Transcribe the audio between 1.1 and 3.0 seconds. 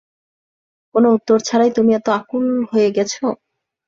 উত্তর ছাড়াই তুমি এত আকুল হয়ে